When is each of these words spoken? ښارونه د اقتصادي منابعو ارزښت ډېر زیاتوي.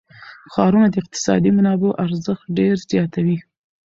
ښارونه 0.53 0.87
د 0.89 0.95
اقتصادي 1.01 1.49
منابعو 1.57 1.97
ارزښت 2.05 2.45
ډېر 2.57 2.75
زیاتوي. 2.91 3.37